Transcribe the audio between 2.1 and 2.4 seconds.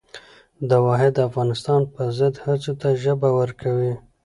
ضد